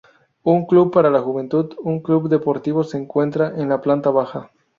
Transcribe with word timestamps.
Un 0.41 0.65
club 0.65 0.91
para 0.91 1.11
la 1.11 1.21
juventud, 1.21 1.75
un 1.77 1.99
club 1.99 2.27
deportivo 2.27 2.83
se 2.83 2.97
encuentran 2.97 3.59
en 3.61 3.69
la 3.69 3.81
planta 3.81 4.09
baja. 4.09 4.49